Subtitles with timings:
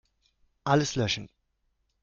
[0.65, 1.29] Alles löschen.